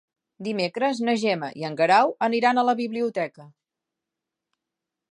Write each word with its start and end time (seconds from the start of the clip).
Dimecres 0.45 1.01
na 1.09 1.15
Gemma 1.25 1.51
i 1.63 1.67
en 1.69 1.77
Guerau 1.83 2.15
aniran 2.31 2.63
a 2.63 2.65
la 2.71 2.77
biblioteca. 2.83 3.49